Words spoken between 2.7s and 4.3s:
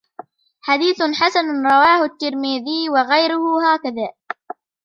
وغيرُه هكذا